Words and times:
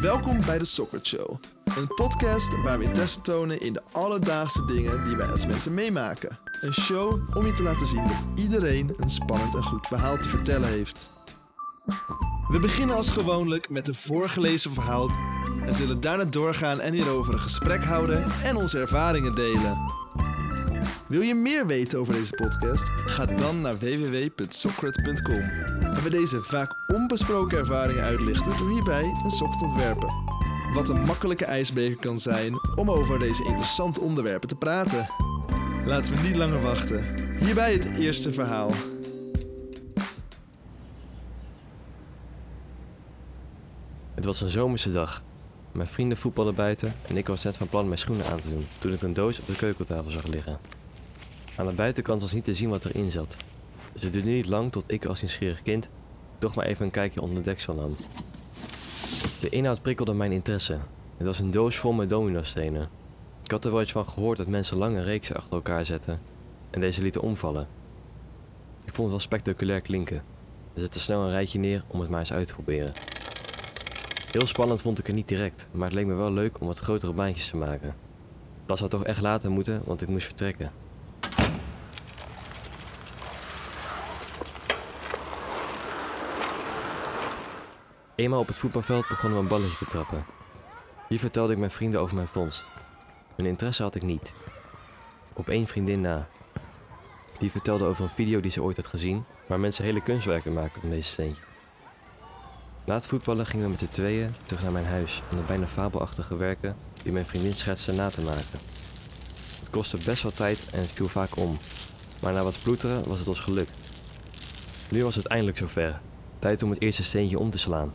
Welkom 0.00 0.44
bij 0.46 0.58
de 0.58 0.64
Soccer 0.64 1.00
Show. 1.02 1.36
Een 1.64 1.86
podcast 1.86 2.62
waar 2.62 2.78
we 2.78 2.84
interesse 2.84 3.20
tonen 3.20 3.60
in 3.60 3.72
de 3.72 3.82
alledaagse 3.92 4.64
dingen 4.64 5.04
die 5.04 5.16
wij 5.16 5.26
als 5.26 5.46
mensen 5.46 5.74
meemaken. 5.74 6.38
Een 6.60 6.72
show 6.72 7.36
om 7.36 7.46
je 7.46 7.52
te 7.52 7.62
laten 7.62 7.86
zien 7.86 8.06
dat 8.06 8.16
iedereen 8.34 8.92
een 8.96 9.10
spannend 9.10 9.54
en 9.54 9.62
goed 9.62 9.86
verhaal 9.86 10.18
te 10.18 10.28
vertellen 10.28 10.68
heeft. 10.68 11.10
We 12.48 12.58
beginnen 12.60 12.96
als 12.96 13.10
gewoonlijk 13.10 13.70
met 13.70 13.88
een 13.88 13.94
voorgelezen 13.94 14.72
verhaal 14.72 15.10
en 15.66 15.74
zullen 15.74 16.00
daarna 16.00 16.24
doorgaan 16.24 16.80
en 16.80 16.92
hierover 16.92 17.32
een 17.32 17.40
gesprek 17.40 17.84
houden 17.84 18.30
en 18.42 18.56
onze 18.56 18.78
ervaringen 18.78 19.34
delen. 19.34 19.78
Wil 21.08 21.20
je 21.20 21.34
meer 21.34 21.66
weten 21.66 21.98
over 21.98 22.14
deze 22.14 22.34
podcast? 22.34 22.90
Ga 22.90 23.26
dan 23.26 23.60
naar 23.60 23.78
www.socrat.com. 23.78 25.40
En 25.80 26.02
we 26.02 26.10
deze 26.10 26.42
vaak 26.42 26.74
onbesproken 26.86 27.58
ervaringen 27.58 28.02
uitlichten 28.02 28.56
door 28.58 28.70
hierbij 28.70 29.14
een 29.24 29.30
sok 29.30 29.56
te 29.56 29.64
ontwerpen. 29.64 30.08
Wat 30.72 30.88
een 30.88 31.00
makkelijke 31.00 31.44
ijsbreker 31.44 31.96
kan 31.96 32.18
zijn 32.18 32.54
om 32.76 32.90
over 32.90 33.18
deze 33.18 33.44
interessante 33.44 34.00
onderwerpen 34.00 34.48
te 34.48 34.56
praten. 34.56 35.10
Laten 35.86 36.14
we 36.14 36.20
niet 36.20 36.36
langer 36.36 36.62
wachten. 36.62 37.04
Hierbij 37.38 37.72
het 37.72 37.98
eerste 37.98 38.32
verhaal. 38.32 38.70
Het 44.14 44.24
was 44.24 44.40
een 44.40 44.50
zomerse 44.50 44.92
dag. 44.92 45.22
Mijn 45.72 45.88
vrienden 45.88 46.18
voetballen 46.18 46.54
buiten 46.54 46.94
en 47.06 47.16
ik 47.16 47.26
was 47.26 47.44
net 47.44 47.56
van 47.56 47.68
plan 47.68 47.86
mijn 47.86 47.98
schoenen 47.98 48.26
aan 48.26 48.40
te 48.40 48.48
doen 48.48 48.66
toen 48.78 48.92
ik 48.92 49.02
een 49.02 49.14
doos 49.14 49.40
op 49.40 49.46
de 49.46 49.56
keukentafel 49.56 50.10
zag 50.10 50.26
liggen. 50.26 50.77
Aan 51.58 51.66
de 51.66 51.72
buitenkant 51.72 52.22
was 52.22 52.32
niet 52.32 52.44
te 52.44 52.54
zien 52.54 52.68
wat 52.68 52.84
erin 52.84 53.10
zat. 53.10 53.36
Dus 53.92 54.02
het 54.02 54.12
duurde 54.12 54.30
niet 54.30 54.46
lang 54.46 54.72
tot 54.72 54.92
ik 54.92 55.04
als 55.04 55.20
nieuwsgierig 55.20 55.62
kind 55.62 55.88
toch 56.38 56.54
maar 56.54 56.66
even 56.66 56.84
een 56.84 56.90
kijkje 56.90 57.20
onder 57.20 57.36
de 57.36 57.42
deksel 57.42 57.74
nam. 57.74 57.96
De 59.40 59.48
inhoud 59.48 59.82
prikkelde 59.82 60.14
mijn 60.14 60.32
interesse. 60.32 60.78
Het 61.16 61.26
was 61.26 61.38
een 61.38 61.50
doos 61.50 61.76
vol 61.76 61.92
met 61.92 62.08
dominostenen. 62.08 62.88
Ik 63.44 63.50
had 63.50 63.64
er 63.64 63.72
wel 63.72 63.82
iets 63.82 63.92
van 63.92 64.08
gehoord 64.08 64.38
dat 64.38 64.46
mensen 64.46 64.76
lange 64.76 65.02
reeksen 65.02 65.36
achter 65.36 65.52
elkaar 65.52 65.84
zetten 65.84 66.20
en 66.70 66.80
deze 66.80 67.02
lieten 67.02 67.20
omvallen. 67.20 67.68
Ik 68.84 68.94
vond 68.94 68.98
het 68.98 69.10
wel 69.10 69.20
spectaculair 69.20 69.80
klinken. 69.80 70.22
We 70.72 70.80
zetten 70.80 71.00
snel 71.00 71.22
een 71.22 71.30
rijtje 71.30 71.58
neer 71.58 71.84
om 71.86 72.00
het 72.00 72.10
maar 72.10 72.20
eens 72.20 72.32
uit 72.32 72.46
te 72.46 72.54
proberen. 72.54 72.92
Heel 74.30 74.46
spannend 74.46 74.80
vond 74.80 74.98
ik 74.98 75.06
het 75.06 75.14
niet 75.14 75.28
direct, 75.28 75.68
maar 75.70 75.86
het 75.86 75.94
leek 75.94 76.06
me 76.06 76.14
wel 76.14 76.32
leuk 76.32 76.60
om 76.60 76.66
wat 76.66 76.78
grotere 76.78 77.12
baantjes 77.12 77.48
te 77.48 77.56
maken. 77.56 77.94
Dat 78.66 78.78
zou 78.78 78.90
toch 78.90 79.04
echt 79.04 79.20
later 79.20 79.50
moeten, 79.50 79.82
want 79.84 80.02
ik 80.02 80.08
moest 80.08 80.26
vertrekken. 80.26 80.72
Eenmaal 88.18 88.40
op 88.40 88.46
het 88.46 88.58
voetbalveld 88.58 89.08
begonnen 89.08 89.38
we 89.38 89.44
een 89.44 89.48
balletje 89.48 89.76
te 89.76 89.86
trappen. 89.86 90.26
Hier 91.08 91.18
vertelde 91.18 91.52
ik 91.52 91.58
mijn 91.58 91.70
vrienden 91.70 92.00
over 92.00 92.14
mijn 92.14 92.26
vondst. 92.26 92.64
Een 93.36 93.46
interesse 93.46 93.82
had 93.82 93.94
ik 93.94 94.02
niet. 94.02 94.34
Op 95.32 95.48
één 95.48 95.66
vriendin 95.66 96.00
na. 96.00 96.28
Die 97.38 97.50
vertelde 97.50 97.84
over 97.84 98.02
een 98.02 98.10
video 98.10 98.40
die 98.40 98.50
ze 98.50 98.62
ooit 98.62 98.76
had 98.76 98.86
gezien, 98.86 99.24
waar 99.46 99.60
mensen 99.60 99.84
hele 99.84 100.02
kunstwerken 100.02 100.52
maakten 100.52 100.80
van 100.80 100.90
deze 100.90 101.08
steentje. 101.08 101.42
Na 102.84 102.94
het 102.94 103.06
voetballen 103.06 103.46
gingen 103.46 103.64
we 103.64 103.70
met 103.70 103.80
de 103.80 103.88
tweeën 103.88 104.30
terug 104.46 104.62
naar 104.62 104.72
mijn 104.72 104.86
huis 104.86 105.22
om 105.30 105.36
de 105.36 105.42
bijna 105.46 105.66
fabelachtige 105.66 106.36
werken 106.36 106.76
die 107.02 107.12
mijn 107.12 107.26
vriendin 107.26 107.54
schetste 107.54 107.92
na 107.92 108.08
te 108.08 108.20
maken. 108.20 108.58
Het 109.58 109.70
kostte 109.70 109.96
best 110.04 110.22
wel 110.22 110.32
tijd 110.32 110.66
en 110.72 110.80
het 110.80 110.92
viel 110.92 111.08
vaak 111.08 111.36
om, 111.36 111.58
maar 112.22 112.32
na 112.32 112.42
wat 112.42 112.62
ploeteren 112.62 113.08
was 113.08 113.18
het 113.18 113.28
ons 113.28 113.40
gelukt. 113.40 113.78
Nu 114.90 115.04
was 115.04 115.14
het 115.14 115.26
eindelijk 115.26 115.58
zover. 115.58 116.00
Tijd 116.38 116.62
om 116.62 116.70
het 116.70 116.80
eerste 116.82 117.04
steentje 117.04 117.38
om 117.38 117.50
te 117.50 117.58
slaan. 117.58 117.92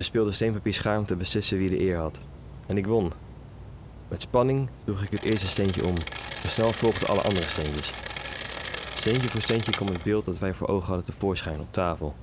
We 0.00 0.06
speelden 0.06 0.34
steenpapier 0.34 0.74
schaar 0.74 0.98
om 0.98 1.06
te 1.06 1.16
beslissen 1.16 1.58
wie 1.58 1.68
de 1.68 1.80
eer 1.80 1.96
had. 1.96 2.20
En 2.66 2.76
ik 2.76 2.86
won. 2.86 3.12
Met 4.08 4.20
spanning 4.20 4.68
droeg 4.84 5.02
ik 5.02 5.10
het 5.10 5.24
eerste 5.24 5.46
steentje 5.46 5.84
om. 5.84 5.94
En 6.42 6.48
snel 6.48 6.72
volgden 6.72 7.08
alle 7.08 7.20
andere 7.20 7.46
steentjes. 7.46 7.92
Steentje 8.94 9.28
voor 9.28 9.40
steentje 9.40 9.70
kwam 9.70 9.88
het 9.88 10.02
beeld 10.02 10.24
dat 10.24 10.38
wij 10.38 10.54
voor 10.54 10.68
ogen 10.68 10.86
hadden 10.86 11.04
tevoorschijn 11.04 11.60
op 11.60 11.72
tafel. 11.72 12.14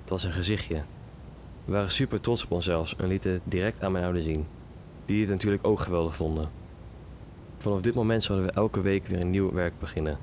Het 0.00 0.10
was 0.10 0.24
een 0.24 0.32
gezichtje. 0.32 0.82
We 1.64 1.72
waren 1.72 1.90
super 1.90 2.20
trots 2.20 2.44
op 2.44 2.50
onszelf 2.50 2.92
en 2.92 3.08
lieten 3.08 3.32
het 3.32 3.42
direct 3.44 3.82
aan 3.82 3.92
mijn 3.92 4.04
ouders 4.04 4.24
zien. 4.24 4.46
Die 5.04 5.20
het 5.20 5.30
natuurlijk 5.30 5.66
ook 5.66 5.80
geweldig 5.80 6.14
vonden. 6.14 6.50
Vanaf 7.58 7.80
dit 7.80 7.94
moment 7.94 8.22
zouden 8.22 8.46
we 8.46 8.52
elke 8.52 8.80
week 8.80 9.06
weer 9.06 9.20
een 9.20 9.30
nieuw 9.30 9.52
werk 9.52 9.78
beginnen. 9.78 10.18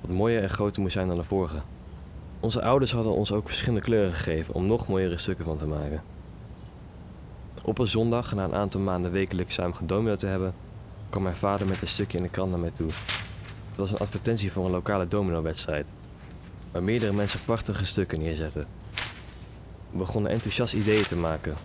Wat 0.00 0.10
mooier 0.10 0.42
en 0.42 0.50
groter 0.50 0.82
moest 0.82 0.94
zijn 0.94 1.08
dan 1.08 1.16
de 1.16 1.22
vorige. 1.22 1.62
Onze 2.44 2.62
ouders 2.62 2.92
hadden 2.92 3.12
ons 3.12 3.32
ook 3.32 3.46
verschillende 3.46 3.84
kleuren 3.84 4.12
gegeven 4.12 4.54
om 4.54 4.66
nog 4.66 4.88
mooiere 4.88 5.18
stukken 5.18 5.44
van 5.44 5.56
te 5.56 5.66
maken. 5.66 6.02
Op 7.64 7.78
een 7.78 7.86
zondag, 7.86 8.34
na 8.34 8.44
een 8.44 8.54
aantal 8.54 8.80
maanden 8.80 9.10
wekelijks 9.10 9.54
samen 9.54 9.76
gedomino 9.76 10.16
te 10.16 10.26
hebben, 10.26 10.54
kwam 11.08 11.22
mijn 11.22 11.36
vader 11.36 11.68
met 11.68 11.82
een 11.82 11.88
stukje 11.88 12.16
in 12.16 12.22
de 12.22 12.28
krant 12.28 12.50
naar 12.50 12.60
mij 12.60 12.70
toe. 12.70 12.86
Het 13.68 13.76
was 13.76 13.92
een 13.92 13.98
advertentie 13.98 14.52
voor 14.52 14.64
een 14.64 14.70
lokale 14.70 15.08
domino-wedstrijd, 15.08 15.92
waar 16.72 16.82
meerdere 16.82 17.12
mensen 17.12 17.40
prachtige 17.44 17.86
stukken 17.86 18.20
neerzetten. 18.20 18.66
We 19.90 19.98
begonnen 19.98 20.30
enthousiast 20.30 20.74
ideeën 20.74 21.06
te 21.06 21.16
maken. 21.16 21.56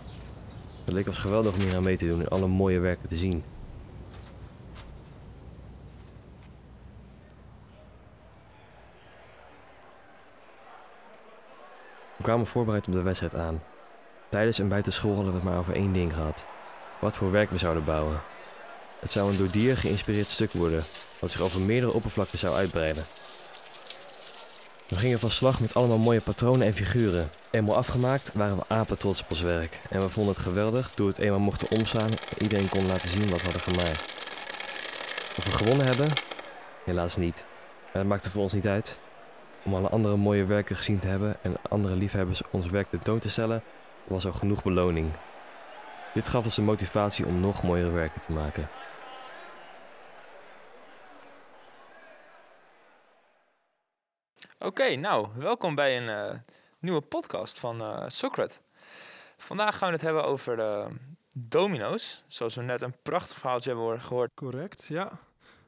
Het 0.84 0.94
leek 0.94 1.06
ons 1.06 1.18
geweldig 1.18 1.54
om 1.54 1.60
hier 1.60 1.76
aan 1.76 1.84
mee 1.84 1.96
te 1.96 2.08
doen 2.08 2.20
en 2.20 2.28
alle 2.28 2.46
mooie 2.46 2.78
werken 2.78 3.08
te 3.08 3.16
zien. 3.16 3.42
We 12.20 12.26
kwamen 12.26 12.46
voorbereid 12.46 12.86
op 12.86 12.92
de 12.92 13.02
wedstrijd 13.02 13.34
aan. 13.34 13.62
Tijdens 14.28 14.58
en 14.58 14.68
buiten 14.68 14.92
school 14.92 15.14
hadden 15.14 15.32
we 15.32 15.38
het 15.38 15.48
maar 15.48 15.58
over 15.58 15.74
één 15.74 15.92
ding 15.92 16.12
gehad. 16.12 16.44
Wat 16.98 17.16
voor 17.16 17.30
werk 17.30 17.50
we 17.50 17.58
zouden 17.58 17.84
bouwen. 17.84 18.20
Het 18.98 19.12
zou 19.12 19.30
een 19.30 19.36
door 19.36 19.50
dieren 19.50 19.76
geïnspireerd 19.76 20.30
stuk 20.30 20.52
worden, 20.52 20.82
wat 21.18 21.30
zich 21.30 21.40
over 21.40 21.60
meerdere 21.60 21.92
oppervlakten 21.92 22.38
zou 22.38 22.54
uitbreiden. 22.54 23.04
We 24.88 24.96
gingen 24.96 25.18
van 25.18 25.30
slag 25.30 25.60
met 25.60 25.74
allemaal 25.74 25.98
mooie 25.98 26.20
patronen 26.20 26.66
en 26.66 26.72
figuren. 26.72 27.30
Eenmaal 27.50 27.76
afgemaakt 27.76 28.32
waren 28.34 28.56
we 28.56 28.64
apen 28.68 28.98
trots 28.98 29.22
op 29.22 29.30
ons 29.30 29.40
werk. 29.40 29.80
En 29.88 30.00
we 30.00 30.08
vonden 30.08 30.34
het 30.34 30.42
geweldig 30.42 30.90
toen 30.94 31.06
we 31.06 31.12
het 31.12 31.20
eenmaal 31.20 31.38
mochten 31.38 31.78
omslaan 31.78 32.10
en 32.10 32.42
iedereen 32.42 32.68
kon 32.68 32.86
laten 32.86 33.08
zien 33.08 33.30
wat 33.30 33.42
we 33.42 33.50
hadden 33.50 33.62
gemaakt. 33.62 34.02
Of 35.36 35.44
we 35.44 35.50
gewonnen 35.50 35.86
hebben? 35.86 36.06
Helaas 36.84 37.16
niet. 37.16 37.46
Maar 37.82 37.92
dat 38.02 38.04
maakte 38.04 38.30
voor 38.30 38.42
ons 38.42 38.52
niet 38.52 38.66
uit. 38.66 38.98
Om 39.64 39.74
alle 39.74 39.88
andere 39.88 40.16
mooie 40.16 40.44
werken 40.44 40.76
gezien 40.76 40.98
te 40.98 41.06
hebben 41.08 41.36
en 41.42 41.56
andere 41.68 41.96
liefhebbers 41.96 42.42
ons 42.50 42.66
werk 42.66 42.88
tentoon 42.88 43.18
te 43.18 43.30
stellen, 43.30 43.62
was 44.04 44.24
er 44.24 44.34
genoeg 44.34 44.62
beloning. 44.62 45.10
Dit 46.14 46.28
gaf 46.28 46.44
ons 46.44 46.54
de 46.54 46.62
motivatie 46.62 47.26
om 47.26 47.40
nog 47.40 47.62
mooiere 47.62 47.90
werken 47.90 48.20
te 48.20 48.32
maken. 48.32 48.68
Oké, 54.58 54.94
nou, 54.96 55.28
welkom 55.34 55.74
bij 55.74 55.96
een 55.96 56.08
eh, 56.08 56.38
nieuwe 56.78 57.00
podcast 57.00 57.58
van 57.58 57.80
eh 57.80 58.04
Socrat. 58.08 58.60
Vandaag 59.36 59.78
gaan 59.78 59.88
we 59.88 59.94
het 59.94 60.04
hebben 60.04 60.24
over 60.24 60.56
de 60.56 60.86
domino's. 61.34 62.24
Zoals 62.28 62.54
we 62.54 62.62
net 62.62 62.82
een 62.82 62.94
prachtig 63.02 63.36
verhaaltje 63.36 63.68
hebben 63.70 63.86
hoor- 63.86 64.00
gehoord. 64.00 64.30
Correct, 64.34 64.86
ja. 64.86 65.10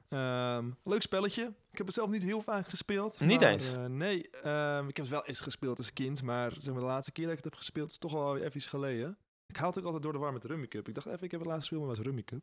Ehm, 0.09 0.70
leuk 0.82 1.03
spelletje. 1.03 1.53
Ik 1.72 1.78
heb 1.78 1.87
het 1.87 1.97
zelf 1.97 2.10
niet 2.10 2.22
heel 2.22 2.43
vaak 2.43 2.69
gespeeld. 2.69 3.21
Niet 3.21 3.41
maar, 3.41 3.50
eens? 3.50 3.72
eh, 3.72 3.84
nee, 3.84 4.31
ehm, 4.31 4.88
ik 4.88 4.97
heb 4.97 5.05
het 5.06 5.15
wel 5.15 5.25
eens 5.27 5.41
gespeeld 5.41 5.78
als 5.78 5.93
kind. 5.93 6.22
Maar 6.22 6.53
zeg 6.59 6.72
maar, 6.75 6.83
de 6.83 6.88
laatste 6.88 7.12
keer 7.12 7.22
dat 7.25 7.33
ik 7.33 7.38
het 7.38 7.53
heb 7.53 7.55
gespeeld 7.55 7.91
is 7.91 7.99
toch 7.99 8.12
wel 8.12 8.33
weer 8.34 8.43
even 8.43 8.56
iets 8.56 8.66
geleden. 8.66 9.19
Ik 9.47 9.56
haal 9.56 9.69
het 9.69 9.78
ook 9.78 9.84
altijd 9.84 10.03
door 10.03 10.12
de 10.12 10.19
war 10.19 10.33
met 10.33 10.43
de 10.43 10.49
Rummy 10.49 10.66
Cup. 10.69 10.88
Ik 10.88 10.94
dacht 10.94 11.06
even, 11.06 11.22
ik 11.22 11.31
heb 11.31 11.41
het 11.41 11.49
laatste 11.49 11.66
speel, 11.66 11.78
maar 11.78 11.88
was 11.88 11.99
Rummy 11.99 12.22
Cup. 12.22 12.43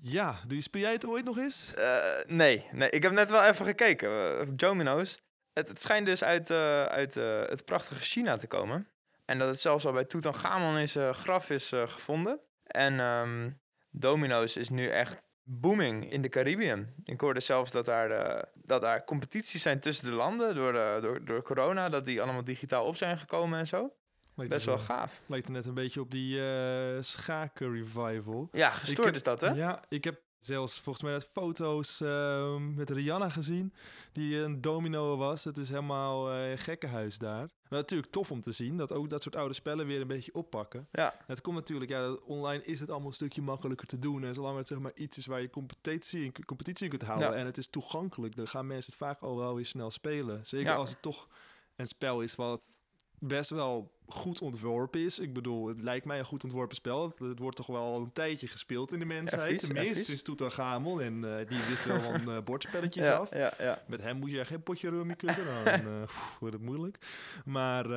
Ja, 0.00 0.34
doe 0.46 0.56
je, 0.56 0.62
speel 0.62 0.80
jij 0.80 0.92
het 0.92 1.06
ooit 1.06 1.24
nog 1.24 1.38
eens? 1.38 1.74
Eh, 1.74 1.96
nee, 2.26 2.66
nee, 2.72 2.90
ik 2.90 3.02
heb 3.02 3.12
net 3.12 3.30
wel 3.30 3.42
even 3.44 3.64
gekeken. 3.64 4.38
eh, 4.40 4.46
domino's. 4.50 5.18
Het, 5.52 5.68
het 5.68 5.80
schijnt 5.80 6.06
dus 6.06 6.24
uit, 6.24 6.50
uit 6.90 7.14
het 7.50 7.64
prachtige 7.64 8.02
China 8.02 8.36
te 8.36 8.46
komen. 8.46 8.88
En 9.24 9.38
dat 9.38 9.48
het 9.48 9.60
zelfs 9.60 9.86
al 9.86 9.92
bij 9.92 10.04
Tutankhamon 10.04 10.76
in 10.76 10.88
zijn 10.88 11.14
graf 11.14 11.50
is 11.50 11.68
gevonden. 11.68 12.40
En 12.62 13.00
ehm, 13.00 13.50
domino's 13.90 14.56
is 14.56 14.68
nu 14.68 14.86
echt 14.88 15.27
booming 15.50 16.12
in 16.12 16.22
de 16.22 16.28
Caribiën. 16.28 16.86
Ik 17.04 17.20
hoorde 17.20 17.40
zelfs 17.40 17.72
dat 17.72 17.84
daar, 17.84 18.10
eh, 18.10 18.42
dat 18.64 18.80
daar 18.80 19.04
competities 19.04 19.62
zijn 19.62 19.80
tussen 19.80 20.04
de 20.04 20.12
landen 20.16 20.54
door, 20.54 20.72
de, 20.72 20.98
door, 21.02 21.24
door 21.24 21.42
corona. 21.42 21.88
Dat 21.88 22.04
die 22.04 22.22
allemaal 22.22 22.44
digitaal 22.44 22.84
op 22.84 22.96
zijn 22.96 23.18
gekomen 23.18 23.58
en 23.58 23.66
zo. 23.66 23.92
Best 24.34 24.64
wel 24.64 24.78
gaaf. 24.78 25.22
Lijkt 25.26 25.46
er 25.46 25.52
net 25.52 25.66
een 25.66 25.74
beetje 25.74 26.00
op 26.00 26.10
die 26.10 26.40
eh 26.50 26.96
schaken 27.00 27.72
revival. 27.72 28.48
Ja, 28.52 28.70
gestoord 28.70 29.06
heb- 29.06 29.14
is 29.14 29.22
dat, 29.22 29.40
hè? 29.40 29.48
Ja, 29.48 29.84
ik 29.88 30.04
heb 30.04 30.20
zelfs 30.38 30.80
volgens 30.80 31.04
mij 31.04 31.12
net 31.12 31.24
foto's 31.32 32.00
ehm, 32.00 32.74
met 32.74 32.90
Rihanna 32.90 33.28
gezien. 33.28 33.72
Die 34.12 34.36
een 34.38 34.60
domino 34.60 35.16
was. 35.16 35.44
Het 35.44 35.58
is 35.58 35.68
helemaal 35.68 36.32
eh 36.32 36.58
gekkenhuis 36.58 37.18
daar. 37.18 37.48
Maar 37.68 37.78
natuurlijk 37.78 38.12
tof 38.12 38.30
om 38.30 38.40
te 38.40 38.52
zien 38.52 38.76
dat 38.76 38.92
ook 38.92 39.08
dat 39.08 39.22
soort 39.22 39.36
oude 39.36 39.54
spellen 39.54 39.86
weer 39.86 40.00
een 40.00 40.06
beetje 40.06 40.34
oppakken. 40.34 40.88
Ja. 40.92 41.14
Het 41.26 41.40
komt 41.40 41.56
natuurlijk, 41.56 41.90
ja, 41.90 42.12
online 42.12 42.62
is 42.64 42.80
het 42.80 42.90
allemaal 42.90 43.08
een 43.08 43.14
stukje 43.14 43.42
makkelijker 43.42 43.86
te 43.86 43.98
doen. 43.98 44.24
En 44.24 44.34
zolang 44.34 44.58
het 44.58 44.66
zeg 44.66 44.78
maar 44.78 44.92
iets 44.94 45.18
is 45.18 45.26
waar 45.26 45.40
je 45.40 45.50
competitie 45.50 46.24
in, 46.24 46.44
competitie 46.44 46.84
in 46.84 46.90
kunt 46.90 47.02
houden 47.02 47.30
Ja. 47.30 47.34
en 47.34 47.46
het 47.46 47.58
is 47.58 47.68
toegankelijk, 47.68 48.36
dan 48.36 48.48
gaan 48.48 48.66
mensen 48.66 48.90
het 48.92 49.00
vaak 49.00 49.20
al 49.20 49.36
wel 49.36 49.54
weer 49.54 49.66
snel 49.66 49.90
spelen. 49.90 50.46
Zeker 50.46 50.66
Ja. 50.70 50.74
als 50.76 50.90
het 50.90 51.02
toch 51.02 51.28
een 51.76 51.86
spel 51.86 52.20
is 52.20 52.34
wat 52.34 52.70
best 53.18 53.50
wel 53.50 53.96
goed 54.08 54.40
ontworpen 54.40 55.00
is. 55.00 55.18
Ik 55.18 55.32
bedoel, 55.32 55.68
het 55.68 55.82
lijkt 55.82 56.06
mij 56.06 56.18
een 56.18 56.24
goed 56.24 56.44
ontworpen 56.44 56.76
spel. 56.76 57.04
Het, 57.04 57.18
het 57.18 57.38
wordt 57.38 57.56
toch 57.56 57.66
wel 57.66 57.82
al 57.82 58.00
een 58.00 58.12
tijdje 58.12 58.46
gespeeld 58.46 58.92
in 58.92 58.98
de 58.98 59.04
mensheid. 59.04 59.60
Tenminste, 59.60 59.94
vies. 59.94 60.04
sinds 60.04 60.22
Toetanchamon. 60.22 61.00
En 61.00 61.38
eh, 61.38 61.48
die 61.48 61.58
wist 61.68 61.84
wel 61.84 62.00
van 62.00 62.32
eh, 62.32 62.42
bordspelletjes 62.44 63.06
ja, 63.06 63.16
af. 63.16 63.34
ja, 63.34 63.52
ja. 63.58 63.82
Met 63.86 64.02
hem 64.02 64.16
moet 64.16 64.30
je 64.30 64.44
geen 64.44 64.62
potje 64.62 64.90
rummy 64.90 65.14
kutten, 65.14 65.44
dan 65.44 65.64
eh, 65.66 66.08
wordt 66.40 66.54
het 66.54 66.64
moeilijk. 66.64 66.98
Maar 67.44 67.88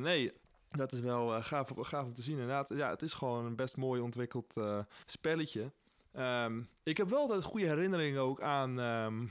nee, 0.00 0.32
dat 0.68 0.92
is 0.92 1.00
wel 1.00 1.42
gaaf, 1.42 1.72
gaaf 1.76 2.04
om 2.04 2.14
te 2.14 2.22
zien. 2.22 2.34
Inderdaad, 2.34 2.68
ja, 2.68 2.90
het 2.90 3.02
is 3.02 3.14
gewoon 3.14 3.44
een 3.44 3.56
best 3.56 3.76
mooi 3.76 4.00
ontwikkeld 4.00 4.60
spelletje. 5.06 5.72
Ehm, 6.12 6.60
ik 6.82 6.96
heb 6.96 7.08
wel 7.08 7.18
altijd 7.20 7.42
goede 7.42 7.66
herinneringen 7.66 8.20
ook 8.20 8.40
aan, 8.40 8.80
ehm, 8.80 9.22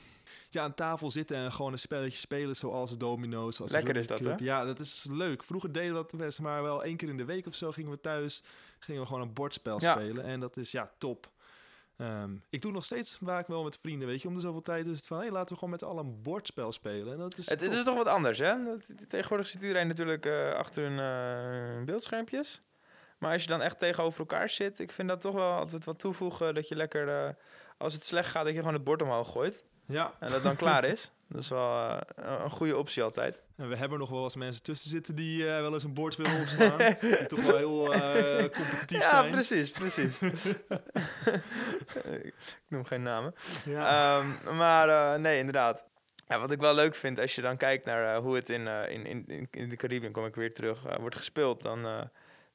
ja, 0.49 0.63
aan 0.63 0.73
tafel 0.73 1.11
zitten 1.11 1.37
en 1.37 1.51
gewoon 1.51 1.71
een 1.71 1.79
spelletje 1.79 2.17
spelen 2.17 2.55
zoals 2.55 2.97
domino's. 2.97 3.55
Zoals 3.55 3.71
Lekker 3.71 3.97
is 3.97 4.07
dat, 4.07 4.19
hè? 4.19 4.33
Ja, 4.37 4.65
dat 4.65 4.79
is 4.79 5.05
leuk. 5.11 5.43
Vroeger 5.43 5.71
deden 5.71 5.89
we 5.89 5.95
dat 5.95 6.17
best 6.17 6.39
maar 6.41 6.63
wel 6.63 6.83
één 6.83 6.97
keer 6.97 7.09
in 7.09 7.17
de 7.17 7.25
week 7.25 7.47
of 7.47 7.55
zo 7.55 7.71
gingen 7.71 7.91
we 7.91 7.99
thuis, 7.99 8.43
gingen 8.79 9.01
we 9.01 9.07
gewoon 9.07 9.21
een 9.21 9.33
bordspel 9.33 9.81
Ja. 9.81 9.91
spelen. 9.93 10.23
En 10.23 10.39
dat 10.39 10.57
is 10.57 10.71
ja, 10.71 10.91
top. 10.97 11.29
Ehm, 11.97 12.35
ik 12.49 12.61
doe 12.61 12.71
nog 12.71 12.83
steeds 12.85 13.17
vaak 13.23 13.47
wel 13.47 13.63
met 13.63 13.77
vrienden, 13.77 14.07
weet 14.07 14.21
je. 14.21 14.27
Om 14.27 14.33
de 14.33 14.39
zoveel 14.39 14.61
tijd 14.61 14.87
is 14.87 14.97
het 14.97 15.07
van, 15.07 15.19
hé, 15.19 15.29
laten 15.29 15.47
we 15.49 15.53
gewoon 15.55 15.69
met 15.69 15.83
allen 15.83 16.05
een 16.05 16.21
bordspel 16.21 16.71
spelen. 16.71 17.13
En 17.13 17.19
dat 17.19 17.37
is 17.37 17.49
Het, 17.49 17.61
is 17.61 17.83
toch 17.83 17.95
wat 17.97 18.07
anders, 18.07 18.39
hè? 18.39 18.63
Dat- 18.63 19.09
Tegenwoordig 19.09 19.47
zit 19.47 19.61
iedereen 19.61 19.87
natuurlijk 19.87 20.25
eh, 20.25 20.51
achter 20.53 20.83
hun 20.91 20.99
eh, 21.79 21.85
beeldschermpjes. 21.85 22.61
Maar 23.19 23.31
als 23.31 23.41
je 23.41 23.47
dan 23.47 23.61
echt 23.61 23.79
tegenover 23.79 24.19
elkaar 24.19 24.49
zit, 24.49 24.79
ik 24.79 24.91
vind 24.91 25.09
dat 25.09 25.21
toch 25.21 25.33
wel 25.33 25.51
altijd 25.51 25.85
wat 25.85 25.99
toevoegen. 25.99 26.55
Dat 26.55 26.67
je 26.67 26.75
lekker, 26.75 27.09
eh, 27.25 27.29
als 27.77 27.93
het 27.93 28.05
slecht 28.05 28.29
gaat, 28.31 28.43
dat 28.45 28.53
je 28.53 28.59
gewoon 28.59 28.73
het 28.73 28.83
bord 28.83 29.01
omhoog 29.01 29.31
gooit. 29.31 29.63
Ja, 29.85 30.13
En 30.19 30.29
dat 30.31 30.43
dan 30.43 30.55
klaar 30.55 30.83
is. 30.83 31.11
Dat 31.31 31.41
is 31.41 31.49
wel 31.49 31.89
eh, 31.89 31.99
een 32.43 32.49
goede 32.49 32.77
optie 32.77 33.03
altijd. 33.03 33.41
en 33.57 33.69
we 33.69 33.75
hebben 33.75 33.99
nog 33.99 34.09
wel 34.09 34.23
eens 34.23 34.35
mensen 34.35 34.63
tussen 34.63 34.89
zitten 34.89 35.15
die 35.15 35.51
eh, 35.53 35.59
wel 35.61 35.73
eens 35.73 35.83
een 35.83 35.93
bord 35.93 36.15
willen 36.15 36.39
opslaan. 36.41 36.77
die 37.01 37.25
toch 37.25 37.41
wel 37.41 37.57
heel 37.57 37.85
competitief 38.57 39.01
Ja, 39.01 39.09
zijn. 39.09 39.31
precies, 39.31 39.71
precies. 39.71 40.19
ik 42.21 42.33
noem 42.67 42.85
geen 42.85 43.01
namen. 43.01 43.33
Ja. 43.65 44.17
Ehm, 44.19 44.55
maar 44.55 45.19
nee, 45.19 45.37
inderdaad. 45.37 45.85
Ja, 46.27 46.39
wat 46.39 46.51
ik 46.51 46.59
wel 46.59 46.73
leuk 46.73 46.95
vind, 46.95 47.19
als 47.19 47.35
je 47.35 47.41
dan 47.41 47.57
kijkt 47.57 47.85
naar 47.85 48.17
hoe 48.17 48.35
het 48.35 48.49
in, 48.49 48.67
in, 48.67 49.05
in, 49.05 49.47
in- 49.51 49.69
de 49.69 49.75
Caribbean, 49.75 50.11
kom 50.13 50.25
ik 50.25 50.35
weer 50.35 50.53
terug, 50.53 50.97
wordt 50.99 51.17
gespeeld, 51.17 51.63
dan, 51.63 52.09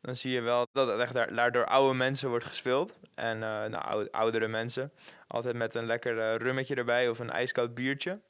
dan 0.04 0.16
zie 0.16 0.32
je 0.32 0.40
wel 0.40 0.66
dat 0.72 0.88
het 0.88 1.00
echt 1.00 1.14
daar, 1.34 1.52
door 1.52 1.66
oude 1.66 1.94
mensen 1.94 2.28
wordt 2.28 2.44
gespeeld. 2.44 2.98
En 3.14 3.34
eh, 3.34 3.48
nou, 3.48 3.84
oude- 3.84 4.12
oudere 4.12 4.48
mensen. 4.48 4.92
Altijd 5.26 5.54
met 5.56 5.74
een 5.74 5.86
lekker 5.86 6.18
eh, 6.18 6.36
rummetje 6.36 6.74
erbij 6.74 7.08
of 7.08 7.18
een 7.18 7.30
ijskoud 7.30 7.74
biertje. 7.74 8.20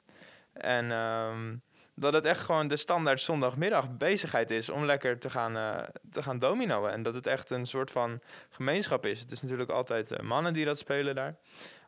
En 0.52 0.90
ehm, 0.90 1.56
dat 1.94 2.12
het 2.12 2.24
echt 2.24 2.40
gewoon 2.40 2.68
de 2.68 2.76
standaard 2.76 3.20
zondagmiddag 3.20 3.96
bezigheid 3.96 4.50
is 4.50 4.70
om 4.70 4.84
lekker 4.84 5.18
te 5.18 5.30
gaan, 5.30 5.56
eh, 5.56 5.88
te 6.10 6.22
gaan 6.22 6.38
dominoen. 6.38 6.90
En 6.90 7.02
dat 7.02 7.14
het 7.14 7.26
echt 7.26 7.50
een 7.50 7.66
soort 7.66 7.90
van 7.90 8.20
gemeenschap 8.50 9.06
is. 9.06 9.20
Het 9.20 9.32
is 9.32 9.42
natuurlijk 9.42 9.70
altijd 9.70 10.22
mannen 10.22 10.52
die 10.52 10.64
dat 10.64 10.78
spelen 10.78 11.14
daar. 11.14 11.34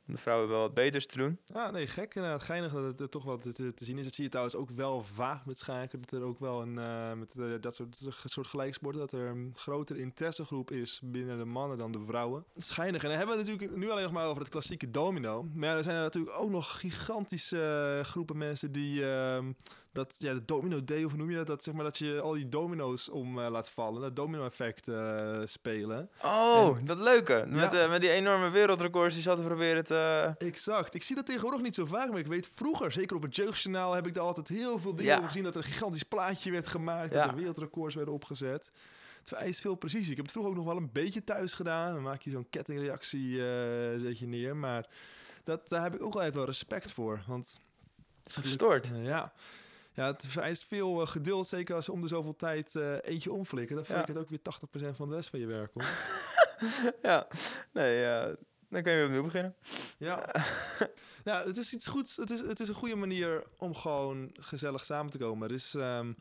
De 0.06 0.16
vrouwen 0.16 0.46
hebben 0.46 0.64
wel 0.64 0.74
wat 0.74 0.84
beters 0.84 1.06
te 1.06 1.18
doen. 1.18 1.38
Ah, 1.54 1.72
nee, 1.72 1.86
gek. 1.86 2.14
Inderdaad, 2.14 2.42
geinig 2.42 2.72
dat 2.72 2.84
het 2.84 3.00
er 3.00 3.08
toch 3.08 3.24
wel 3.24 3.36
te, 3.36 3.74
te, 3.74 3.84
zien 3.84 3.98
is. 3.98 4.04
Dat 4.04 4.14
zie 4.14 4.24
je 4.24 4.30
trouwens 4.30 4.56
ook 4.56 4.70
wel 4.70 5.02
vaak 5.02 5.46
met 5.46 5.58
schaken. 5.58 6.00
Dat 6.00 6.20
er 6.20 6.26
ook 6.26 6.38
wel 6.40 6.62
een, 6.62 6.78
eh, 6.78 7.12
met 7.12 7.38
eh, 7.38 7.44
dat 7.60 7.74
soort, 7.74 8.08
soort 8.24 8.46
gelijksporten, 8.46 9.00
dat 9.00 9.12
er 9.12 9.26
een 9.26 9.52
grotere 9.56 9.98
interessegroep 9.98 10.70
is 10.70 11.00
binnen 11.02 11.38
de 11.38 11.44
mannen 11.44 11.78
dan 11.78 11.92
de 11.92 12.04
vrouwen. 12.06 12.44
Schijnig. 12.56 13.02
En 13.02 13.08
dan 13.08 13.18
hebben 13.18 13.36
we 13.36 13.42
het 13.42 13.50
natuurlijk 13.50 13.78
nu 13.80 13.90
alleen 13.90 14.02
nog 14.02 14.12
maar 14.12 14.26
over 14.26 14.40
het 14.42 14.50
klassieke 14.50 14.90
domino. 14.90 15.48
Maar 15.54 15.76
er 15.76 15.82
zijn 15.82 15.96
er 15.96 16.02
natuurlijk 16.02 16.38
ook 16.38 16.50
nog 16.50 16.80
gigantische 16.80 17.96
eh, 17.98 18.04
groepen 18.04 18.38
mensen 18.38 18.72
die 18.72 19.10
ehm, 19.10 19.52
dat, 19.96 20.14
ja, 20.18 20.32
de 20.32 20.44
domino 20.44 20.84
day, 20.84 21.04
of 21.04 21.10
hoe 21.10 21.20
noem 21.20 21.30
je 21.30 21.36
dat? 21.36 21.46
Dat, 21.46 21.62
zeg 21.62 21.74
maar, 21.74 21.84
dat 21.84 21.98
je 21.98 22.20
al 22.20 22.32
die 22.32 22.48
domino's 22.48 23.08
om 23.08 23.40
laat 23.40 23.70
vallen. 23.70 24.00
Dat 24.00 24.16
domino-effect 24.16 24.88
eh, 24.88 25.40
spelen. 25.44 26.10
Oh, 26.22 26.76
dat 26.84 26.98
leuke. 26.98 27.44
Met, 27.48 27.72
Ja. 27.72 27.86
met 27.86 28.00
die 28.00 28.10
enorme 28.10 28.50
wereldrecords 28.50 29.14
die 29.14 29.22
ze 29.22 29.28
hadden 29.28 29.46
proberen 29.46 29.84
te... 29.84 29.95
Exact. 30.38 30.94
Ik 30.94 31.02
zie 31.02 31.16
dat 31.16 31.26
tegenwoordig 31.26 31.60
niet 31.62 31.74
zo 31.74 31.84
vaak, 31.84 32.10
maar 32.10 32.18
ik 32.18 32.26
weet 32.26 32.48
vroeger, 32.54 32.92
zeker 32.92 33.16
op 33.16 33.22
het 33.22 33.36
jeugdjournaal, 33.36 33.92
heb 33.92 34.06
ik 34.06 34.14
daar 34.14 34.24
altijd 34.24 34.48
heel 34.48 34.78
veel 34.78 34.94
dingen 34.94 35.10
Ja. 35.10 35.16
over 35.16 35.28
gezien. 35.28 35.44
Dat 35.44 35.54
er 35.56 35.64
een 35.64 35.70
gigantisch 35.70 36.02
plaatje 36.02 36.50
werd 36.50 36.66
gemaakt, 36.68 37.12
Ja. 37.12 37.20
dat 37.22 37.30
er 37.30 37.36
wereldrecords 37.36 37.94
werden 37.94 38.14
opgezet. 38.14 38.70
Het 39.18 39.28
vereist 39.28 39.60
veel 39.60 39.74
precisie. 39.74 40.10
Ik 40.10 40.16
heb 40.16 40.24
het 40.24 40.30
vroeger 40.34 40.52
ook 40.52 40.58
nog 40.58 40.66
wel 40.66 40.76
een 40.76 40.92
beetje 40.92 41.24
thuis 41.24 41.54
gedaan. 41.54 41.92
Dan 41.94 42.02
maak 42.02 42.22
je 42.22 42.30
zo'n 42.30 42.46
kettingreactie, 42.50 43.38
eh, 43.48 44.00
zet 44.00 44.18
je 44.18 44.26
neer. 44.26 44.56
Maar 44.56 44.86
dat, 45.44 45.68
daar 45.68 45.82
heb 45.82 45.94
ik 45.94 46.02
ook 46.02 46.14
altijd 46.14 46.34
wel 46.34 46.44
respect 46.44 46.92
voor. 46.92 47.22
Want 47.26 47.60
het 48.22 48.32
Gestoord. 48.32 48.90
eh, 48.92 49.04
ja. 49.04 49.32
ja, 49.94 50.06
het 50.06 50.26
vereist 50.28 50.64
veel 50.64 51.00
eh, 51.00 51.06
geduld. 51.06 51.46
Zeker 51.46 51.74
als 51.74 51.86
je 51.86 51.92
om 51.92 52.00
de 52.00 52.08
zoveel 52.08 52.36
tijd 52.36 52.74
eh, 52.74 52.94
eentje 53.02 53.32
omflikken. 53.32 53.76
Dan 53.76 53.84
Ja. 53.88 53.94
flikkert 53.94 54.18
ook 54.18 54.28
weer 54.30 54.42
80% 54.42 54.96
van 54.96 55.08
de 55.08 55.14
rest 55.14 55.28
van 55.30 55.38
je 55.38 55.46
werk 55.46 55.70
om. 55.74 55.82
ja, 57.02 57.26
nee, 57.72 58.04
eh, 58.04 58.32
dan 58.70 58.82
kun 58.82 58.92
je 58.92 58.96
weer 58.98 59.06
opnieuw 59.06 59.22
beginnen. 59.22 59.54
Ja. 59.98 60.34
nou, 61.24 61.46
het 61.46 61.56
is 61.56 61.74
iets 61.74 61.86
goeds. 61.86 62.16
Het 62.16 62.30
is, 62.30 62.40
het 62.40 62.60
is 62.60 62.68
een 62.68 62.74
goede 62.74 62.96
manier 62.96 63.44
om 63.58 63.74
gewoon 63.74 64.30
gezellig 64.40 64.84
samen 64.84 65.10
te 65.10 65.18
komen. 65.18 65.48
Dus 65.48 65.74
ehm, 65.74 66.12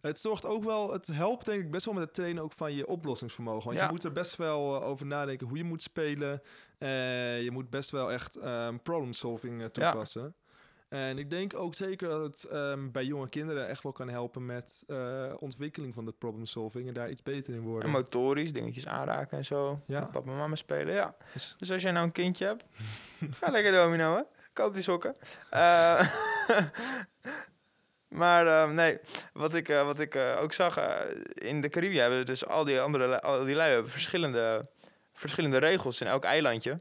het 0.00 0.20
zorgt 0.20 0.44
ook 0.46 0.64
wel, 0.64 0.92
het 0.92 1.06
helpt 1.06 1.44
denk 1.44 1.62
ik 1.62 1.70
best 1.70 1.84
wel 1.84 1.94
met 1.94 2.02
het 2.02 2.14
trainen 2.14 2.42
ook 2.42 2.52
van 2.52 2.72
je 2.74 2.86
oplossingsvermogen. 2.86 3.64
Want 3.64 3.76
Ja. 3.78 3.84
je 3.84 3.90
moet 3.90 4.04
er 4.04 4.12
best 4.12 4.36
wel 4.36 4.76
eh, 4.80 4.86
over 4.88 5.06
nadenken 5.06 5.46
hoe 5.46 5.56
je 5.56 5.64
moet 5.64 5.82
spelen. 5.82 6.40
Eh, 6.78 7.42
je 7.42 7.50
moet 7.50 7.70
best 7.70 7.90
wel 7.90 8.12
echt 8.12 8.36
ehm 8.36 8.76
problem 8.82 9.12
solving 9.12 9.60
eh, 9.62 9.66
toepassen. 9.66 10.34
En 10.94 11.18
ik 11.18 11.30
denk 11.30 11.56
ook 11.56 11.74
zeker 11.74 12.08
dat 12.08 12.20
het 12.22 12.44
ehm, 12.44 12.90
bij 12.90 13.04
jonge 13.04 13.28
kinderen 13.28 13.68
echt 13.68 13.82
wel 13.82 13.92
kan 13.92 14.08
helpen 14.08 14.46
met 14.46 14.84
eh, 14.86 15.32
ontwikkeling 15.38 15.94
van 15.94 16.04
dat 16.04 16.18
problem 16.18 16.46
solving 16.46 16.88
en 16.88 16.94
daar 16.94 17.10
iets 17.10 17.22
beter 17.22 17.54
in 17.54 17.60
worden. 17.60 17.84
En 17.84 17.90
motorisch, 17.90 18.52
dingetjes 18.52 18.86
aanraken 18.86 19.38
en 19.38 19.44
zo. 19.44 19.78
Ja. 19.86 20.00
Met 20.00 20.10
papa 20.12 20.30
en 20.30 20.36
mama 20.36 20.54
spelen, 20.54 20.94
ja. 20.94 21.16
Dus- 21.32 21.54
Dus 21.58 21.70
als 21.72 21.82
jij 21.82 21.92
nou 21.92 22.04
een 22.06 22.12
kindje 22.12 22.46
hebt, 22.46 22.64
ga 23.40 23.50
lekker 23.50 23.72
domino, 23.72 24.16
hè. 24.16 24.22
Koop 24.52 24.74
die 24.74 24.82
sokken. 24.82 25.16
Eh, 25.50 26.08
maar 28.08 28.46
eh, 28.46 28.70
nee, 28.70 28.98
wat 29.32 29.54
ik, 29.54 29.68
eh, 29.68 29.84
wat 29.84 30.00
ik 30.00 30.16
ook 30.40 30.52
zag, 30.52 30.78
in 31.34 31.60
de 31.60 31.68
Cariben 31.68 32.00
hebben 32.00 32.26
dus 32.26 32.46
al 32.46 32.64
die 32.64 32.80
andere, 32.80 33.20
al 33.20 33.44
die 33.44 33.54
lui 33.54 33.72
hebben 33.72 33.90
verschillende, 33.90 34.70
verschillende 35.12 35.58
regels 35.58 36.00
in 36.00 36.06
elk 36.06 36.24
eilandje. 36.24 36.80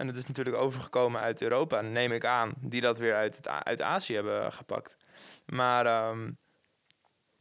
En 0.00 0.06
het 0.06 0.16
is 0.16 0.26
natuurlijk 0.26 0.56
overgekomen 0.56 1.20
uit 1.20 1.42
Europa, 1.42 1.80
neem 1.80 2.12
ik 2.12 2.24
aan, 2.24 2.52
die 2.60 2.80
dat 2.80 2.98
weer 2.98 3.14
uit, 3.14 3.36
het, 3.36 3.48
uit 3.48 3.82
Azië 3.82 4.14
hebben 4.14 4.52
gepakt. 4.52 4.96
Maar 5.46 5.86
ehm, 5.86 6.24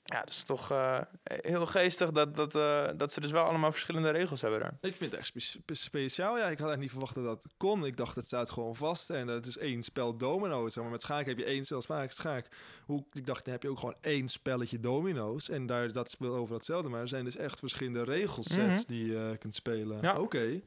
ja, 0.03 0.19
dat 0.19 0.29
is 0.29 0.43
toch 0.43 0.71
eh, 0.71 0.99
heel 1.23 1.65
geestig 1.65 2.11
dat, 2.11 2.35
dat, 2.35 2.55
eh, 2.55 2.87
dat 2.95 3.13
ze 3.13 3.19
dus 3.21 3.31
wel 3.31 3.43
allemaal 3.43 3.71
verschillende 3.71 4.09
regels 4.09 4.41
hebben 4.41 4.59
daar. 4.59 4.77
Ik 4.81 4.95
vind 4.95 5.11
het 5.11 5.19
echt 5.19 5.27
spe- 5.29 5.39
spe- 5.39 5.73
speciaal. 5.73 6.37
Ja, 6.37 6.43
ik 6.49 6.59
had 6.59 6.67
eigenlijk 6.67 6.79
niet 6.79 6.89
verwacht 6.91 7.15
dat 7.15 7.23
dat 7.23 7.45
kon. 7.57 7.85
Ik 7.85 7.97
dacht, 7.97 8.15
het 8.15 8.25
staat 8.25 8.49
gewoon 8.49 8.75
vast. 8.75 9.09
En 9.09 9.27
dat 9.27 9.45
is 9.45 9.57
één 9.57 9.83
spel 9.83 10.17
domino's. 10.17 10.75
Maar 10.75 10.85
met 10.89 11.01
schaak 11.01 11.25
heb 11.25 11.37
je 11.37 11.45
één 11.45 11.63
spel 11.65 11.81
schaak. 11.81 12.11
schaak. 12.11 12.47
Hoe, 12.85 13.05
ik 13.11 13.25
dacht, 13.25 13.43
dan 13.45 13.53
heb 13.53 13.63
je 13.63 13.69
ook 13.69 13.79
gewoon 13.79 13.97
één 14.01 14.27
spelletje 14.27 14.79
domino's. 14.79 15.49
En 15.49 15.65
daar, 15.65 15.91
dat 15.91 16.09
speelt 16.09 16.35
over 16.37 16.55
hetzelfde. 16.55 16.89
Maar 16.89 17.01
er 17.01 17.07
zijn 17.07 17.23
dus 17.23 17.37
echt 17.37 17.59
verschillende 17.59 18.03
regelsets 18.03 18.79
Mhm. 18.79 18.87
die 18.87 19.05
je 19.11 19.35
kunt 19.39 19.55
spelen. 19.55 20.01
Ja. 20.01 20.19
Oké, 20.19 20.61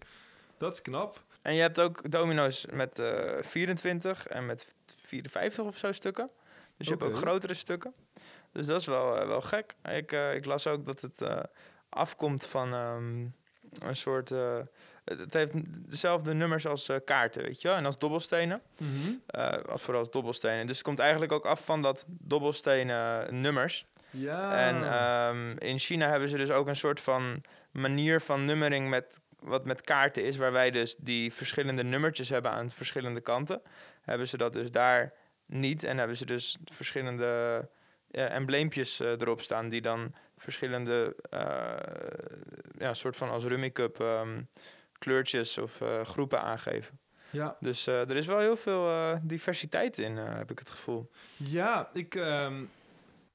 dat 0.58 0.72
is 0.72 0.82
knap. 0.82 1.22
En 1.42 1.54
je 1.54 1.60
hebt 1.60 1.80
ook 1.80 2.10
domino's 2.10 2.66
met 2.72 2.98
eh 2.98 3.32
24 3.40 4.26
en 4.26 4.46
met 4.46 4.74
54 5.02 5.64
of 5.64 5.76
zo 5.76 5.92
stukken. 5.92 6.30
Dus 6.76 6.86
je 6.86 6.92
hebt 6.92 7.02
ook 7.04 7.16
grotere 7.16 7.54
stukken. 7.54 7.94
Dus 8.52 8.66
dat 8.66 8.80
is 8.80 8.86
wel, 8.86 9.16
eh, 9.18 9.26
wel 9.26 9.40
gek. 9.40 9.74
Ik, 9.84 10.12
eh, 10.12 10.34
ik 10.34 10.44
las 10.44 10.66
ook 10.66 10.84
dat 10.84 11.00
het 11.00 11.24
afkomt 11.88 12.46
van 12.46 12.74
ehm, 12.74 13.26
een 13.88 13.96
soort... 13.96 14.28
het 14.28 15.18
het 15.18 15.32
heeft 15.32 15.52
dezelfde 15.90 16.34
nummers 16.34 16.66
als 16.66 16.90
kaarten, 17.04 17.42
weet 17.42 17.60
je 17.60 17.68
wel? 17.68 17.76
En 17.76 17.86
als 17.86 17.98
dobbelstenen. 17.98 18.62
eh, 19.26 19.50
als 19.68 19.82
vooral 19.82 20.00
als 20.00 20.10
dobbelstenen. 20.10 20.66
Dus 20.66 20.76
het 20.76 20.84
komt 20.86 20.98
eigenlijk 20.98 21.32
ook 21.32 21.46
af 21.46 21.64
van 21.64 21.82
dat 21.82 22.06
dobbelstenen 22.08 23.40
nummers. 23.40 23.86
Ja. 24.10 24.66
En 24.66 24.84
ehm, 24.84 25.56
in 25.58 25.78
China 25.78 26.08
hebben 26.10 26.28
ze 26.28 26.36
dus 26.36 26.50
ook 26.50 26.66
een 26.66 26.76
soort 26.76 27.00
van 27.00 27.42
manier 27.70 28.20
van 28.20 28.44
nummering 28.44 28.88
met 28.88 29.20
wat 29.42 29.64
met 29.64 29.80
kaarten 29.80 30.24
is, 30.24 30.36
waar 30.36 30.52
wij 30.52 30.70
dus 30.70 30.96
die 30.98 31.32
verschillende 31.32 31.84
nummertjes 31.84 32.28
hebben 32.28 32.50
aan 32.50 32.70
verschillende 32.70 33.20
kanten. 33.20 33.62
Hebben 34.02 34.28
ze 34.28 34.36
dat 34.36 34.52
dus 34.52 34.70
daar 34.70 35.12
niet 35.46 35.84
en 35.84 35.98
hebben 35.98 36.16
ze 36.16 36.26
dus 36.26 36.56
verschillende 36.64 37.68
ja, 38.08 38.26
embleempjes 38.26 39.00
eh, 39.00 39.10
erop 39.10 39.40
staan 39.40 39.68
die 39.68 39.80
dan 39.80 40.14
verschillende 40.36 41.16
eh, 41.30 41.40
ja, 42.78 42.94
soort 42.94 43.16
van 43.16 43.30
als 43.30 43.44
Rummy 43.44 43.70
Cup 43.70 44.00
ehm, 44.00 44.42
kleurtjes 44.98 45.58
of 45.58 45.80
eh, 45.80 46.04
groepen 46.04 46.40
aangeven. 46.42 46.98
ja. 47.30 47.56
Dus 47.60 47.86
eh, 47.86 48.00
er 48.10 48.16
is 48.16 48.26
wel 48.26 48.38
heel 48.38 48.56
veel 48.56 48.88
eh, 48.88 49.16
diversiteit 49.22 49.98
in, 49.98 50.18
eh, 50.18 50.36
heb 50.36 50.50
ik 50.50 50.58
het 50.58 50.70
gevoel. 50.70 51.10
Ja, 51.36 51.90
ik, 51.92 52.14
ehm, 52.14 52.62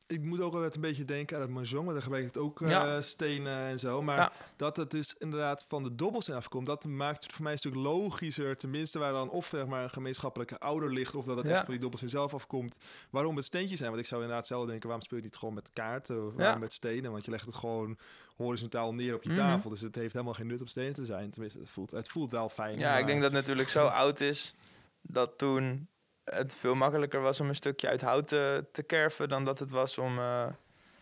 ik 0.07 0.21
moet 0.23 0.41
ook 0.41 0.53
altijd 0.53 0.75
een 0.75 0.81
beetje 0.81 1.05
denken 1.05 1.35
aan 1.35 1.41
het 1.41 1.51
mahjong, 1.51 1.81
want 1.83 1.91
daar 1.93 2.01
gebruik 2.01 2.27
ik 2.27 2.37
ook 2.37 2.61
eh, 2.61 3.01
stenen 3.01 3.57
en 3.57 3.79
zo. 3.79 4.01
Maar 4.01 4.17
Ja. 4.17 4.31
dat 4.55 4.77
het 4.77 4.91
dus 4.91 5.15
inderdaad 5.19 5.65
van 5.67 5.83
de 5.83 5.95
dobbels 5.95 6.29
afkomt, 6.31 6.65
dat 6.65 6.85
maakt 6.85 7.23
het 7.23 7.33
voor 7.33 7.43
mij 7.43 7.51
een 7.51 7.57
stuk 7.57 7.75
logischer. 7.75 8.57
Tenminste, 8.57 8.99
waar 8.99 9.11
dan 9.11 9.29
of 9.29 9.45
zeg 9.45 9.65
maar 9.65 9.83
een 9.83 9.89
gemeenschappelijke 9.89 10.59
ouder 10.59 10.93
ligt, 10.93 11.15
of 11.15 11.25
dat 11.25 11.37
het 11.37 11.45
Ja. 11.45 11.51
echt 11.53 11.61
van 11.63 11.71
die 11.73 11.81
dobbels 11.81 12.01
zelf 12.03 12.33
afkomt. 12.33 12.77
Waarom 13.09 13.35
het 13.35 13.45
steentjes 13.45 13.77
zijn? 13.77 13.89
Want 13.91 14.01
ik 14.01 14.07
zou 14.07 14.21
inderdaad 14.21 14.47
zelf 14.47 14.65
denken, 14.67 14.87
waarom 14.87 15.05
speel 15.05 15.17
je 15.17 15.23
niet 15.23 15.35
gewoon 15.37 15.53
met 15.53 15.69
kaarten 15.73 16.27
of 16.27 16.33
waarom 16.33 16.59
met 16.59 16.73
stenen? 16.73 17.11
Want 17.11 17.25
je 17.25 17.31
legt 17.31 17.45
het 17.45 17.55
gewoon 17.55 17.97
horizontaal 18.35 18.93
neer 18.93 19.15
op 19.15 19.23
je 19.23 19.29
Mhm. 19.29 19.37
tafel. 19.37 19.69
Dus 19.69 19.81
het 19.81 19.95
heeft 19.95 20.13
helemaal 20.13 20.33
geen 20.33 20.47
nut 20.47 20.61
om 20.61 20.67
stenen 20.67 20.93
te 20.93 21.05
zijn. 21.05 21.29
Tenminste, 21.31 21.59
het 21.59 21.69
voelt, 21.69 21.91
het 21.91 22.07
voelt 22.09 22.31
wel 22.31 22.49
fijn. 22.49 22.77
Ja, 22.79 22.89
maar- 22.89 22.99
ik 22.99 23.05
denk 23.07 23.21
dat 23.21 23.31
het 23.31 23.39
natuurlijk 23.41 23.69
zo 23.69 23.85
oud 24.03 24.19
is 24.19 24.53
dat 25.01 25.37
toen 25.37 25.87
het 26.31 26.55
veel 26.55 26.75
makkelijker 26.75 27.22
was 27.22 27.39
om 27.39 27.48
een 27.48 27.55
stukje 27.55 27.88
uit 27.88 28.01
hout 28.01 28.27
te, 28.27 28.65
te 28.72 28.84
kerven 28.84 29.29
dan 29.29 29.46
dat 29.46 29.60
het 29.60 29.72
was 29.72 29.98
om, 29.98 30.17
eh, 30.19 30.46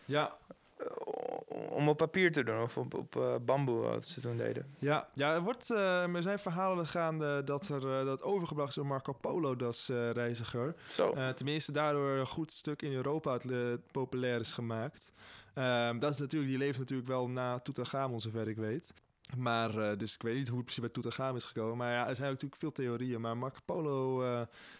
Ja, 0.04 0.36
om 1.70 1.88
op 1.88 1.96
papier 1.96 2.32
te 2.32 2.44
doen 2.44 2.62
of 2.62 2.76
op, 2.78 2.94
op 2.94 3.16
eh, 3.16 3.34
bamboe, 3.40 3.80
wat 3.80 4.06
ze 4.06 4.20
toen 4.20 4.36
deden. 4.36 4.74
Ja, 4.78 5.08
ja 5.14 5.34
er, 5.34 5.40
wordt, 5.40 5.70
eh, 5.70 6.14
er 6.14 6.22
zijn 6.22 6.38
verhalen 6.38 6.86
gaande 6.86 7.44
dat 7.44 7.68
er 7.68 7.98
eh, 7.98 8.04
dat 8.04 8.22
overgebracht 8.22 8.68
is 8.68 8.74
door 8.74 8.86
Marco 8.86 9.12
Polo, 9.12 9.56
dat 9.56 9.88
eh, 9.90 10.10
reiziger. 10.10 10.74
Zo. 10.88 11.10
Eh, 11.12 11.28
tenminste, 11.28 11.72
daardoor 11.72 12.10
een 12.10 12.26
goed 12.26 12.52
stuk 12.52 12.82
in 12.82 12.92
Europa 12.92 13.32
het, 13.32 13.50
eh, 13.50 13.58
populair 13.90 14.40
is 14.40 14.52
gemaakt. 14.52 15.12
Ehm, 15.54 15.98
dat 15.98 16.12
is 16.12 16.18
natuurlijk, 16.18 16.50
die 16.50 16.60
leeft 16.60 16.78
natuurlijk 16.78 17.08
wel 17.08 17.28
na 17.28 17.58
Tutankhamon, 17.58 18.20
zover 18.20 18.48
ik 18.48 18.56
weet. 18.56 18.94
Maar, 19.36 19.78
eh, 19.78 19.98
dus 19.98 20.14
ik 20.14 20.22
weet 20.22 20.34
niet 20.36 20.46
hoe 20.48 20.56
het 20.56 20.64
precies 20.64 20.82
bij 20.82 20.92
Tutankhamon 20.92 21.36
is 21.36 21.44
gekomen. 21.44 21.76
Maar 21.76 21.92
ja, 21.92 22.08
er 22.08 22.16
zijn 22.16 22.30
natuurlijk 22.30 22.60
veel 22.60 22.72
theorieën. 22.72 23.20
Maar 23.20 23.36
Marco 23.36 23.58
Polo 23.64 24.22
eh, 24.22 24.28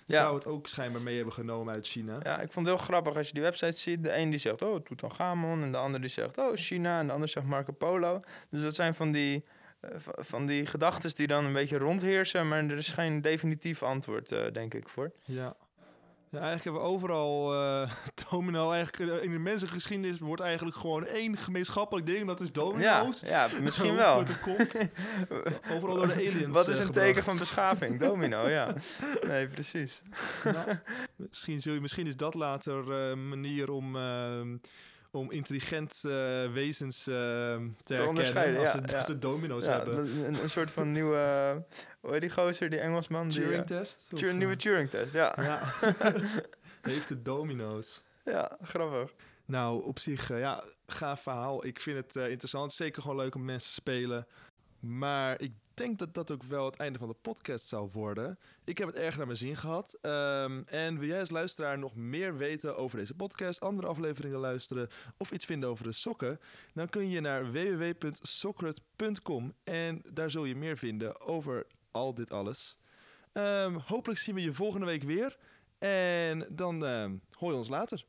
Ja. 0.04 0.16
zou 0.16 0.34
het 0.34 0.46
ook 0.46 0.66
schijnbaar 0.66 1.02
mee 1.02 1.16
hebben 1.16 1.32
genomen 1.34 1.74
uit 1.74 1.86
China. 1.86 2.18
Ja, 2.22 2.40
ik 2.40 2.52
vond 2.52 2.66
het 2.66 2.76
heel 2.76 2.84
grappig 2.84 3.16
als 3.16 3.26
je 3.26 3.32
die 3.32 3.42
website 3.42 3.78
ziet. 3.78 4.02
De 4.02 4.16
een 4.16 4.30
die 4.30 4.38
zegt, 4.38 4.62
oh, 4.62 4.80
Tutankhamon. 4.80 5.62
En 5.62 5.72
de 5.72 5.78
ander 5.78 6.00
die 6.00 6.10
zegt, 6.10 6.38
oh, 6.38 6.54
China. 6.54 6.98
En 7.00 7.06
de 7.06 7.12
ander 7.12 7.28
zegt 7.28 7.46
Marco 7.46 7.72
Polo. 7.72 8.20
Dus 8.50 8.62
dat 8.62 8.74
zijn 8.74 8.94
van 8.94 9.12
die, 9.12 9.44
eh, 9.80 9.90
van 10.00 10.46
die 10.46 10.66
gedachten 10.66 11.14
die 11.14 11.26
dan 11.26 11.44
een 11.44 11.52
beetje 11.52 11.78
rondheersen. 11.78 12.48
Maar 12.48 12.64
er 12.64 12.76
is 12.76 12.92
geen 12.92 13.20
definitief 13.20 13.82
antwoord, 13.82 14.28
denk 14.28 14.74
ik, 14.74 14.88
voor. 14.88 15.12
Ja. 15.24 15.56
Ja, 16.36 16.42
eigenlijk 16.42 16.64
hebben 16.64 16.82
we 16.82 16.88
overal 16.88 17.54
eh 17.54 17.90
domino. 18.30 18.72
Eigenlijk 18.72 19.12
eh, 19.12 19.22
in 19.22 19.30
de 19.30 19.38
mensengeschiedenis 19.38 20.18
wordt 20.18 20.42
eigenlijk 20.42 20.76
gewoon 20.76 21.06
één 21.06 21.36
gemeenschappelijk 21.36 22.06
ding. 22.06 22.26
Dat 22.26 22.40
is 22.40 22.52
domino's. 22.52 23.20
ja 23.20 23.48
misschien 23.60 23.96
wel. 24.04 24.20
er 24.20 24.38
komt. 24.42 24.78
Overal 25.74 25.96
door 25.96 26.06
de 26.06 26.12
aliens. 26.12 26.46
Wat 26.46 26.68
is 26.68 26.78
eh, 26.78 26.84
een 26.84 26.92
teken 26.92 27.22
van 27.22 27.38
beschaving? 27.38 28.00
Domino, 28.00 28.48
ja. 28.48 28.74
Nee, 29.26 29.48
precies. 29.48 30.02
Nou, 30.44 30.78
misschien, 31.16 31.60
zul 31.60 31.74
je, 31.74 31.80
misschien 31.80 32.06
is 32.06 32.16
dat 32.16 32.34
later 32.34 32.90
een 32.90 33.28
manier 33.28 33.70
om, 33.70 33.96
ehm, 33.96 34.56
om 35.16 35.30
intelligent 35.30 36.02
eh, 36.04 36.52
wezens 36.52 37.06
ehm, 37.06 37.16
te, 37.16 37.22
herkennen. 37.76 38.08
onderscheiden, 38.08 38.60
Als 38.60 38.72
ja, 38.72 38.78
ze, 38.78 38.82
ja. 38.90 38.96
als 38.96 39.06
ze 39.06 39.18
domino's 39.18 39.64
Ja, 39.64 39.72
hebben. 39.76 40.24
een, 40.26 40.42
een 40.42 40.50
soort 40.50 40.70
van 40.70 40.92
nieuwe... 40.92 41.64
Hoe 42.00 42.12
heet 42.12 42.20
die 42.20 42.30
gozer, 42.30 42.70
die 42.70 42.78
Engelsman? 42.78 43.26
Eh, 43.26 43.32
Turing-test? 43.32 44.06
Turing- 44.08 44.30
eh, 44.30 44.36
nieuwe 44.36 44.56
Turing-test, 44.56 45.12
ja. 45.12 45.34
Ja. 45.40 45.58
Heeft 46.90 47.08
de 47.08 47.22
domino's. 47.22 48.02
Ja, 48.24 48.58
grappig. 48.62 49.14
Nou, 49.44 49.84
op 49.84 49.98
zich, 49.98 50.30
eh, 50.30 50.38
ja, 50.38 50.64
gaaf 50.86 51.22
verhaal. 51.22 51.66
Ik 51.66 51.80
vind 51.80 51.96
het 51.96 52.16
eh, 52.16 52.28
interessant. 52.30 52.72
Zeker 52.72 53.02
gewoon 53.02 53.16
leuk 53.16 53.34
om 53.34 53.44
mensen 53.44 53.68
te 53.68 53.74
spelen. 53.74 54.26
Maar 54.80 55.40
ik 55.40 55.52
denk 55.76 55.98
dat 55.98 56.14
dat 56.14 56.30
ook 56.30 56.42
wel 56.42 56.64
het 56.64 56.76
einde 56.76 56.98
van 56.98 57.08
de 57.08 57.16
podcast 57.22 57.66
zou 57.66 57.90
worden. 57.92 58.38
Ik 58.64 58.78
heb 58.78 58.86
het 58.86 58.96
erg 58.96 59.16
naar 59.16 59.26
mijn 59.26 59.38
zin 59.38 59.56
gehad. 59.56 59.98
Ehm, 60.00 60.62
en 60.66 60.98
wil 60.98 61.08
jij 61.08 61.20
als 61.20 61.30
luisteraar 61.30 61.78
nog 61.78 61.94
meer 61.94 62.36
weten 62.36 62.76
over 62.76 62.98
deze 62.98 63.14
podcast, 63.14 63.60
andere 63.60 63.88
afleveringen 63.88 64.38
luisteren 64.38 64.88
of 65.16 65.32
iets 65.32 65.44
vinden 65.44 65.68
over 65.68 65.84
de 65.84 65.92
sokken? 65.92 66.40
Dan 66.74 66.88
kun 66.88 67.08
je 67.08 67.20
naar 67.20 67.52
www.soccer.com 67.52 69.54
en 69.64 70.02
daar 70.12 70.30
zul 70.30 70.44
je 70.44 70.56
meer 70.56 70.76
vinden 70.76 71.20
over 71.20 71.66
al 71.90 72.14
dit 72.14 72.30
alles. 72.30 72.78
Ehm, 73.32 73.74
hopelijk 73.74 74.18
zien 74.18 74.34
we 74.34 74.42
je 74.42 74.52
volgende 74.52 74.86
week 74.86 75.02
weer. 75.02 75.36
En 75.78 76.46
dan 76.50 76.84
ehm, 76.84 77.16
hoor 77.30 77.50
je 77.50 77.56
ons 77.56 77.68
later. 77.68 78.04